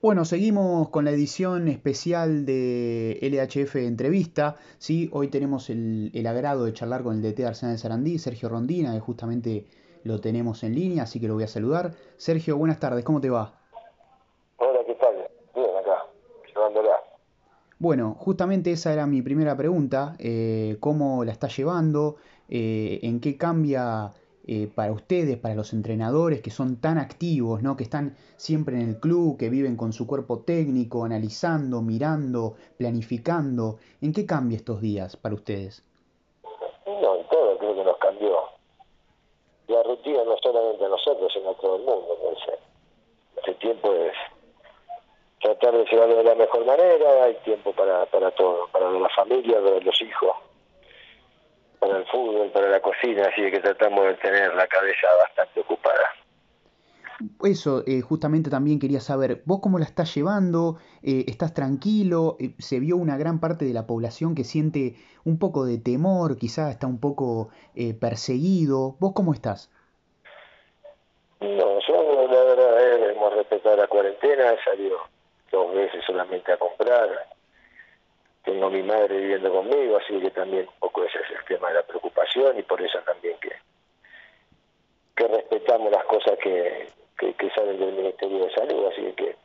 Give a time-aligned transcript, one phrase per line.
[0.00, 4.54] Bueno, seguimos con la edición especial de LHF Entrevista.
[4.78, 5.10] ¿sí?
[5.12, 8.94] Hoy tenemos el, agrado de charlar con el DT de Arsenal de Sarandí, Sergio Rondina,
[8.94, 9.66] que justamente
[10.04, 11.94] lo tenemos en línea, así que lo voy a saludar.
[12.16, 13.58] Sergio, buenas tardes, ¿cómo te va?
[14.58, 15.16] Hola, ¿qué tal?
[15.56, 16.06] Bien, acá,
[16.46, 16.92] llevándola.
[17.80, 20.14] Bueno, justamente esa era mi primera pregunta.
[20.20, 22.18] Eh, ¿Cómo la está llevando?
[22.48, 24.12] Eh, ¿En qué cambia
[24.50, 27.76] eh, para ustedes, para los entrenadores que son tan activos, ¿no?
[27.76, 33.76] que están siempre en el club, que viven con su cuerpo técnico, analizando, mirando, planificando?
[34.00, 35.84] ¿En qué cambia estos días para ustedes?
[36.86, 38.38] No, en todo creo que nos cambió.
[39.66, 42.16] La rutina no solamente a nosotros, sino a todo el mundo.
[42.18, 42.58] Entonces,
[43.36, 44.14] este tiempo es
[45.42, 49.60] tratar de llevarlo de la mejor manera, hay tiempo para, para todo, para la familia,
[49.62, 50.47] para los hijos
[51.78, 56.08] para el fútbol, para la cocina, así que tratamos de tener la cabeza bastante ocupada.
[57.42, 60.76] Eso, eh, justamente también quería saber, ¿vos cómo la estás llevando?
[61.02, 62.36] Eh, ¿Estás tranquilo?
[62.38, 66.36] Eh, ¿Se vio una gran parte de la población que siente un poco de temor,
[66.36, 67.50] quizá está un poco
[68.00, 68.96] perseguido?
[69.00, 69.70] ¿Vos cómo estás?
[71.40, 74.98] No, yo la verdad hemos respetado la cuarentena, he salido
[75.50, 77.08] dos veces solamente a comprar,
[78.48, 81.68] tengo a mi madre viviendo conmigo, así que también un poco ese es el tema
[81.68, 83.52] de la preocupación y por eso también que,
[85.14, 86.88] que respetamos las cosas que,
[87.18, 89.36] que, salen del Ministerio de Salud, así que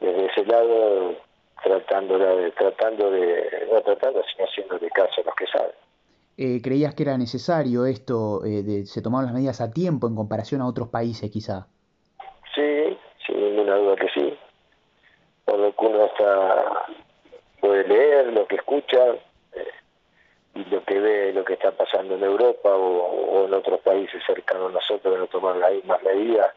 [0.00, 1.16] desde ese lado
[1.62, 5.72] tratando de, tratando de, no tratando, sino haciendo de caso a los que saben.
[6.36, 10.14] Eh, ¿Creías que era necesario esto, eh, de, se tomaron las medidas a tiempo en
[10.14, 11.66] comparación a otros países quizá?
[12.54, 14.38] Sí, sin ninguna duda que sí.
[15.46, 16.86] Por lo que uno está
[17.60, 19.14] puede leer, lo que escucha
[19.52, 19.72] eh,
[20.54, 24.70] y lo que ve, lo que está pasando en Europa o, en otros países cercanos
[24.70, 26.54] a nosotros que no toman las mismas medidas,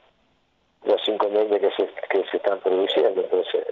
[0.84, 3.22] los inconvenientes que se, que se están produciendo.
[3.22, 3.66] Entonces,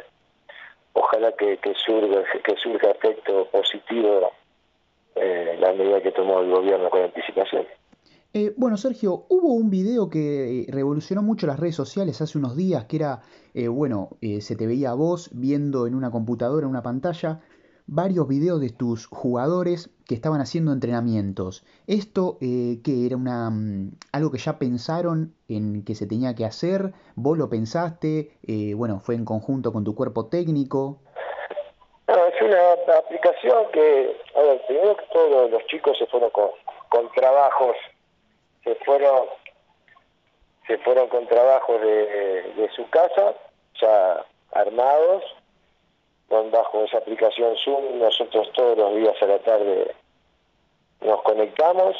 [0.94, 4.31] ojalá que, que surga que surja efecto positivo
[5.16, 7.68] eh, la medida que tomó el gobierno con anticipación.
[8.31, 12.85] Eh, bueno, Sergio, hubo un video que revolucionó mucho las redes sociales hace unos días,
[12.85, 13.22] que era,
[13.56, 17.39] eh, bueno, eh, se te veía a vos viendo en una computadora, en una pantalla,
[17.88, 21.66] varios videos de tus jugadores que estaban haciendo entrenamientos.
[21.88, 26.94] ¿Esto que era una, mm, algo que ya pensaron en que se tenía que hacer?
[27.16, 28.38] ¿Vos lo pensaste?
[28.75, 31.00] bueno, ¿fue en conjunto con tu cuerpo técnico?
[32.07, 37.75] Es una aplicación que, a ver, primero que todos los chicos se fueron con trabajos
[38.64, 39.28] se fueron
[40.68, 43.34] se fueron con trabajos de, de su casa
[43.81, 45.24] ya armados
[46.28, 49.96] con bajo esa aplicación Zoom nosotros todos los días a la tarde
[51.02, 51.96] nos conectamos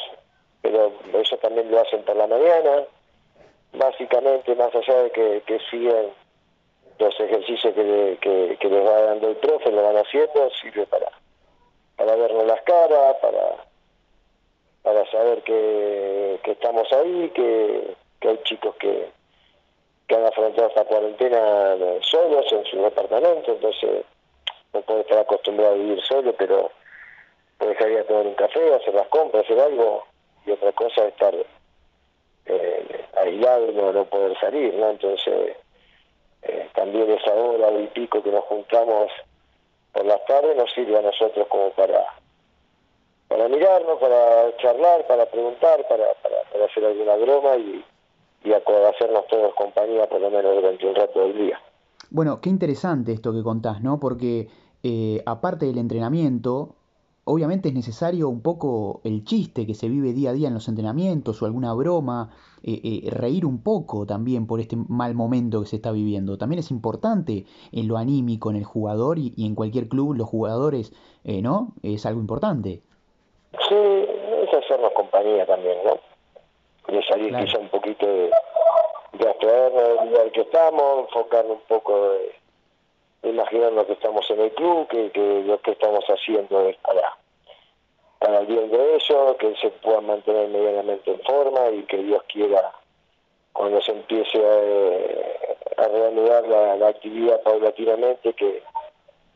[0.62, 2.84] pero eso también lo hacen por la mañana.
[3.72, 6.12] Básicamente más allá de que, que siguen
[6.98, 11.10] los ejercicios que, que, que les va dando el profe lo van haciendo sirve para
[11.96, 13.64] para vernos las caras para
[15.10, 17.96] saber que, que estamos ahí, que,
[18.28, 19.08] hay chicos que,
[20.14, 24.04] han afrontado esta cuarentena solos en su departamento, entonces
[24.72, 26.72] no puede estar acostumbrado a vivir solo, pero
[27.58, 30.04] puede salir a tomar un café, hacer las compras, hacer algo,
[30.44, 31.34] y otra cosa es estar
[32.46, 34.90] eh, aislado no poder salir, ¿no?
[34.90, 35.56] Entonces,
[36.42, 39.12] eh, también esa hora y pico que nos juntamos
[39.92, 42.06] por las tardes nos sirve a nosotros como para
[43.30, 47.84] para mirarnos, para charlar, para preguntar, para, para, hacer alguna broma y,
[48.42, 51.60] y hacernos todos compañía por lo menos durante un rato del día.
[52.10, 54.00] Bueno, qué interesante esto que contás, ¿no?
[54.00, 54.48] Porque
[54.82, 56.74] eh, aparte del entrenamiento,
[57.22, 60.66] obviamente es necesario un poco el chiste que se vive día a día en los
[60.66, 62.30] entrenamientos o alguna broma,
[62.64, 66.36] eh, eh, reír un poco también por este mal momento que se está viviendo.
[66.36, 70.28] También es importante en lo anímico en el jugador y, y en cualquier club los
[70.28, 70.92] jugadores,
[71.22, 71.74] ¿no?
[71.84, 72.82] Es algo importante.
[73.68, 74.06] Sí,
[74.42, 75.98] es hacernos compañía también, ¿no?
[76.92, 78.30] De salir quizá un poquito de,
[79.12, 82.34] de abstraernos del lugar que estamos, enfocarnos un poco de,
[83.22, 87.16] imaginarnos que estamos en el club, que, que lo que estamos haciendo es para,
[88.18, 92.22] para el bien de ellos, que se puedan mantener medianamente en forma y que Dios
[92.32, 92.72] quiera
[93.52, 98.62] cuando se empiece a, a reanudar la, la actividad paulatinamente que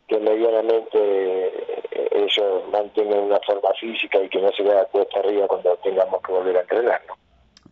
[0.08, 5.46] que medianamente eh, ellos mantengan una forma física y que no se vea cuesta arriba
[5.48, 7.14] cuando tengamos que volver a entrenarlo.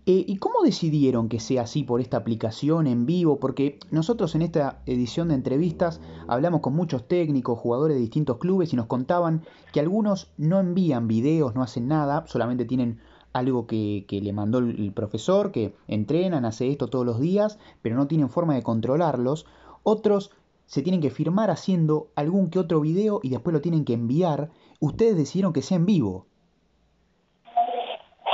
[0.04, 3.38] Eh, ¿Y cómo decidieron que sea así por esta aplicación en vivo?
[3.38, 8.72] Porque nosotros en esta edición de entrevistas hablamos con muchos técnicos, jugadores de distintos clubes
[8.72, 9.42] y nos contaban
[9.72, 13.00] que algunos no envían videos, no hacen nada, solamente tienen
[13.32, 17.94] algo que, que le mandó el profesor, que entrenan, hace esto todos los días, pero
[17.94, 19.46] no tienen forma de controlarlos.
[19.84, 20.32] Otros
[20.72, 24.48] se tienen que firmar haciendo algún que otro video y después lo tienen que enviar.
[24.80, 26.24] Ustedes decidieron que sea en vivo.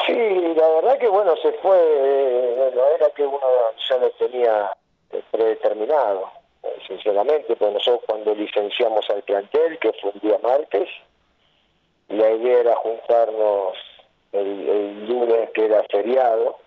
[0.06, 3.40] Sí, la verdad que bueno, se fue, eh, no era que uno
[3.88, 4.70] ya lo tenía
[5.10, 6.30] eh, predeterminado,
[6.62, 10.88] eh, sinceramente, pues nosotros cuando licenciamos al plantel, que fue un día martes,
[12.06, 13.76] la idea era juntarnos
[14.30, 16.58] el, lunes, que era feriado,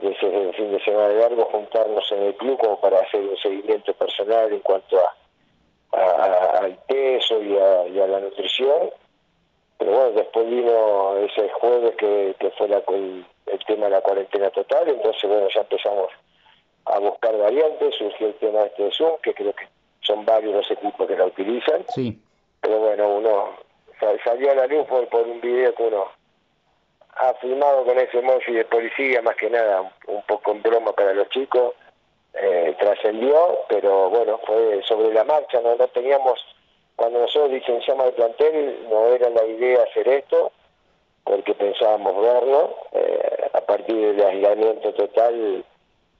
[0.00, 3.94] ese el fin de semana largo, juntarnos en el club como para hacer un seguimiento
[3.94, 8.90] personal en cuanto a, al peso y a la nutrición
[9.82, 13.24] pero bueno, después vino ese jueves que, fue el,
[13.66, 16.08] tema de la cuarentena total, entonces bueno, ya empezamos
[16.84, 19.66] a buscar variantes, surgió el tema este de Zoom, que creo que
[20.02, 21.84] son varios los equipos que la utilizan.
[21.88, 22.16] Sí.
[22.60, 23.56] Pero bueno, uno
[24.22, 26.11] salió a la luz por, un video que uno
[27.22, 31.14] ha filmado con ese emoji de policía, más que nada un, poco en broma para
[31.14, 31.74] los chicos,
[32.34, 36.40] eh, trascendió, pero bueno, fue sobre la marcha, no, no teníamos
[36.96, 40.52] cuando nosotros licenciamos el plantel no era la idea hacer esto,
[41.24, 45.64] porque pensábamos verlo, eh, a partir del aislamiento total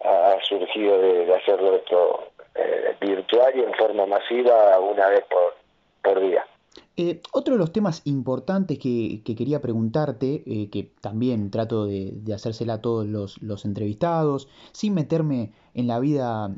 [0.00, 5.54] ha, surgido de, hacerlo esto eh, virtual y en forma masiva una vez por,
[6.02, 6.46] por día.
[6.96, 12.74] Eh, otro de los temas importantes que, quería preguntarte, que también trato de, de, hacérsela
[12.74, 16.54] a todos los, los, entrevistados, sin meterme en la vida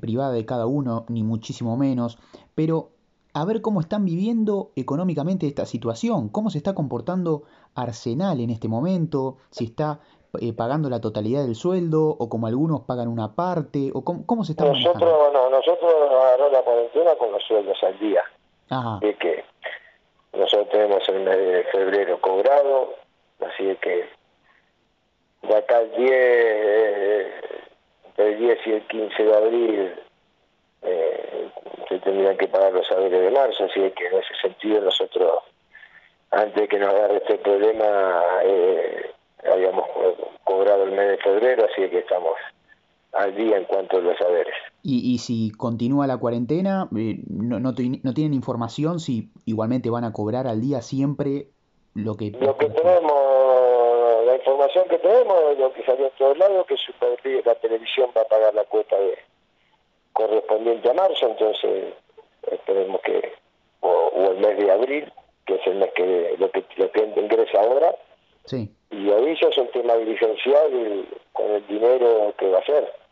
[0.00, 2.18] privada de cada uno, ni muchísimo menos,
[2.54, 2.94] pero
[3.34, 7.42] a ver cómo están viviendo económicamente esta situación, cómo se está comportando
[7.74, 10.00] Arsenal en este momento, si está
[10.40, 14.52] eh, pagando la totalidad del sueldo o como algunos pagan una parte, o cómo, se
[14.52, 18.22] está nosotros, No, nosotros agarramos la cuarentena con los sueldos al día.
[18.70, 18.96] Ajá.
[18.96, 19.44] Así que
[20.32, 22.94] nosotros tenemos el mes de febrero cobrado,
[23.40, 24.08] así que
[25.42, 27.32] de acá el 10,
[28.16, 29.94] el 10 y el 15 de abril
[30.82, 31.48] eh,
[31.88, 35.32] se tendrían que pagar los saberes de marzo, así que en ese sentido nosotros,
[36.30, 39.10] antes de que nos agarre este problema, eh,
[39.50, 39.88] habíamos
[40.44, 42.34] cobrado el mes de febrero, así que estamos
[43.16, 44.54] al día en cuanto a los saberes.
[44.82, 50.04] Y, y si continúa la cuarentena, eh, no, no, no, tienen información si igualmente van
[50.04, 51.46] a cobrar al día siempre
[51.94, 52.30] lo que...
[52.30, 57.54] Lo que tenemos, la información que tenemos, lo que salió en todos lados, que la
[57.54, 59.16] televisión va a pagar la cuota de
[60.12, 61.94] correspondiente a marzo, entonces
[62.50, 63.32] esperemos que,
[63.80, 65.12] o, el mes de abril,
[65.46, 67.94] que es el mes que lo que, lo que ingresa ahora,
[68.44, 68.70] sí.
[68.90, 73.03] y ahí ya es un tema dirigencial con el dinero que va a ser.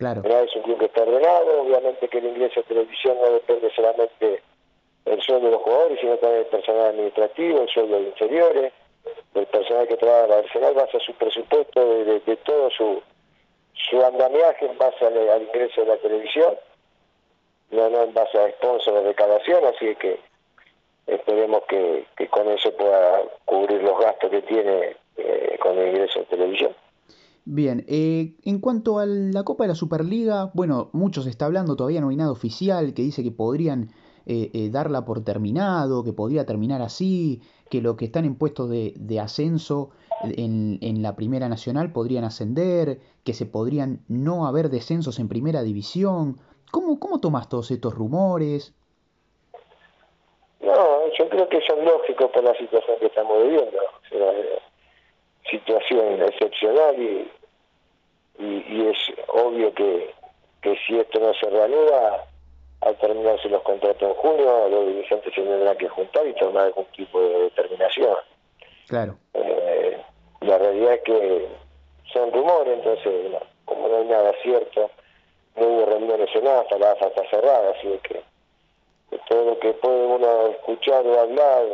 [0.00, 0.22] Claro.
[0.24, 4.42] es un club que está ordenado, obviamente que el ingreso a televisión no depende solamente
[5.04, 8.72] del sueldo de los jugadores, sino también del personal administrativo, el sueldo de inferiores,
[9.34, 13.02] del personal que trabaja en Arsenal, basa su presupuesto de, de todo su
[13.88, 16.54] su andamiaje en base al, ingreso de la televisión,
[17.70, 20.18] no, no en base a sponsor de recaudación, así que
[21.06, 26.24] esperemos que, con eso pueda cubrir los gastos que tiene eh, con el ingreso de
[26.26, 26.74] televisión.
[27.44, 32.00] Bien, eh, en cuanto a la Copa de la Superliga, bueno, muchos está hablando, todavía
[32.00, 33.90] no hay nada oficial que dice que podrían
[34.26, 37.40] eh, darla por terminado, que podría terminar así,
[37.70, 39.90] que lo que están en puestos de, ascenso
[40.22, 45.62] en, en, la Primera Nacional podrían ascender, que se podrían no haber descensos en Primera
[45.62, 46.36] División.
[46.70, 48.74] ¿Cómo, cómo tomas todos estos rumores?
[50.60, 53.78] No, yo creo que son lógicos por la situación que estamos viviendo.
[55.48, 57.30] Situación excepcional y,
[58.38, 60.12] y, es obvio que,
[60.62, 62.26] que si esto no se reanuda,
[62.80, 66.86] al terminarse los contratos en junio, los dirigentes se tendrán que juntar y tomar algún
[66.86, 68.16] tipo de determinación.
[68.88, 69.16] Claro.
[69.34, 70.00] Eh,
[70.40, 71.48] la realidad es que
[72.12, 74.90] son rumores, entonces, como no hay nada cierto,
[75.56, 78.22] no hubo reuniones en nada, hasta la AFA está cerrada, así que,
[79.28, 81.64] todo lo que puede uno escuchar o hablar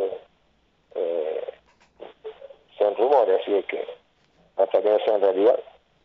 [0.94, 1.44] eh,
[2.96, 3.84] son rumores, así que
[4.56, 5.58] hasta que no sean realidad.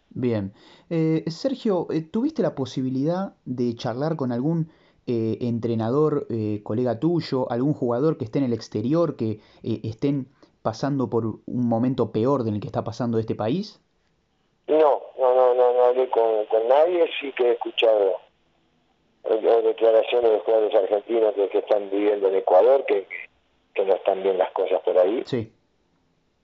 [0.10, 0.53] Bien.
[0.89, 4.69] Eh, Sergio, eh, ¿tuviste la posibilidad de charlar con algún
[5.07, 10.27] eh, entrenador, eh, colega tuyo, algún jugador que esté en el exterior, que eh, estén
[10.62, 13.81] pasando por un momento peor del que está pasando este país?
[14.67, 18.17] No, no, no, no, no hablé con, nadie, sí que he escuchado
[19.24, 23.07] declaraciones de jugadores argentinos que, están viviendo en Ecuador, que,
[23.74, 25.24] que, no están bien las cosas por ahí.
[25.25, 25.51] Sí.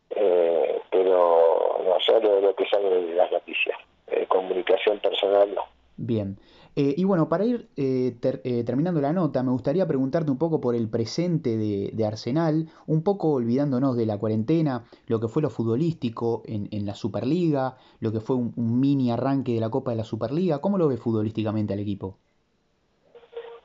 [0.09, 3.77] Pero no, solo lo que sale de las noticias.
[4.27, 5.63] comunicación personal no.
[5.97, 6.37] Bien.
[6.75, 10.61] Eh, y bueno, para ir eh, eh, terminando la nota, me gustaría preguntarte un poco
[10.61, 15.49] por el presente de, Arsenal, un poco olvidándonos de la cuarentena, lo que fue lo
[15.49, 20.03] futbolístico en, la Superliga, lo que fue un, mini arranque de la Copa de la
[20.03, 20.61] Superliga.
[20.61, 22.17] ¿Cómo lo ve futbolísticamente al equipo?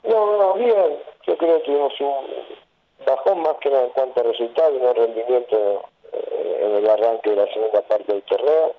[0.05, 4.81] no, bien, yo creo que tuvimos un bajón más que nada en cuanto a resultados,
[4.81, 5.79] un rendimiento eh,
[6.13, 8.75] en el arranque de la segunda parte del torneo,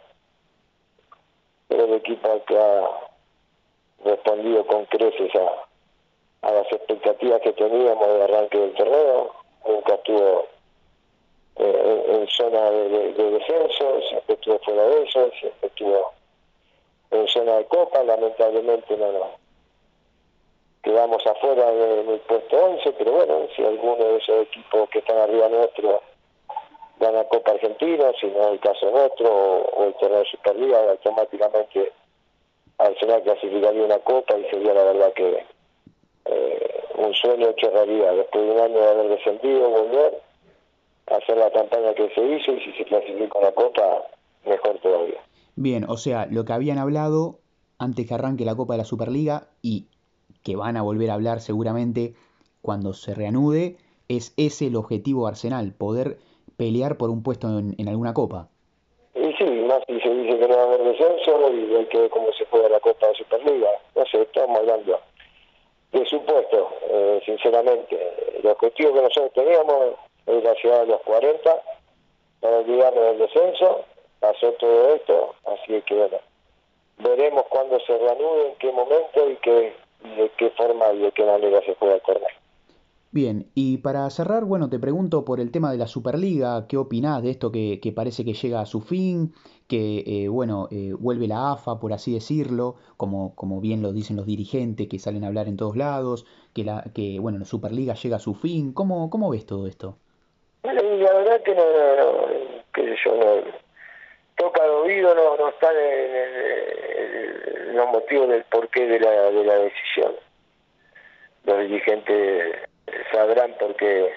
[1.67, 2.89] pero el equipo que ha
[4.05, 9.33] respondido con creces a, a las expectativas que teníamos de arranque del torneo,
[9.65, 10.47] nunca estuvo
[11.55, 16.11] eh, en, zona de, descenso, siempre estuvo fuera de eso, siempre estuvo
[17.11, 19.43] en zona de copa, lamentablemente no, no.
[20.81, 25.47] Quedamos afuera del puesto 11, pero bueno, si alguno de esos equipos que están arriba
[25.47, 26.01] nuestro
[26.99, 31.91] gana Copa Argentina, si no es el caso nuestro, o, el torneo de Superliga, automáticamente
[32.77, 35.45] Arsenal clasificaría una Copa y sería la verdad que
[36.25, 38.15] eh, un sueño hecho realidad.
[38.15, 40.21] Después de un año de haber descendido, volver
[41.11, 44.03] a hacer la campaña que se hizo y si se clasifica una Copa,
[44.45, 45.21] mejor todavía.
[45.55, 47.39] Bien, o sea, lo que habían hablado
[47.77, 49.87] antes que arranque la Copa de la Superliga y
[50.43, 52.15] que van a volver a hablar seguramente
[52.61, 56.17] cuando se reanude, es ese el objetivo de Arsenal, poder
[56.57, 58.47] pelear por un puesto en, alguna copa.
[59.15, 61.99] Y sí, más si se dice que no va a haber descenso y hay que
[61.99, 63.69] ver cómo se juega la Copa de Superliga.
[63.95, 64.99] No sé, estamos hablando
[65.91, 68.39] de supuesto, eh, sinceramente.
[68.39, 69.95] El objetivo que nosotros teníamos
[70.25, 71.61] es la ciudad de los 40,
[72.39, 73.85] para olvidarnos del descenso,
[74.19, 76.17] pasó todo esto, así que bueno,
[76.97, 81.23] veremos cuándo se reanude, en qué momento y qué de qué forma y de qué
[81.23, 82.42] manera se juega el torneo.
[83.13, 87.21] Bien, y para cerrar, bueno, te pregunto por el tema de la Superliga, ¿qué opinás
[87.21, 89.35] de esto que, parece que llega a su fin,
[89.69, 94.15] que, eh, bueno, eh, vuelve la AFA, por así decirlo, como, como bien lo dicen
[94.15, 97.93] los dirigentes que salen a hablar en todos lados, que, la, que bueno, la Superliga
[97.93, 99.99] llega a su fin, ¿cómo, cómo ves todo esto?
[100.63, 102.27] la verdad que no, no,
[102.73, 103.43] que yo no,
[104.37, 105.75] toca de oído, no, no están
[107.75, 110.13] los motivos del porqué de la, de la decisión.
[111.45, 112.72] Los dirigentes
[113.11, 114.09] sabrán por qué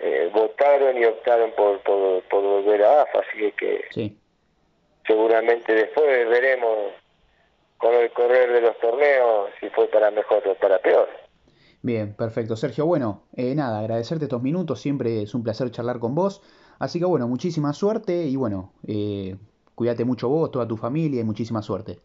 [0.00, 4.12] eh, votaron y optaron por, por, volver a AFA, así que
[5.06, 6.92] seguramente después veremos
[7.78, 11.08] con el correr de los torneos si fue para mejor o para peor.
[11.82, 12.54] Bien, perfecto.
[12.54, 16.40] Sergio, bueno, eh, nada, agradecerte estos minutos, siempre es un placer charlar con vos.
[16.78, 19.36] Así que bueno, muchísima suerte y bueno, eh,
[19.74, 21.98] cuídate mucho vos, toda tu familia y muchísima suerte.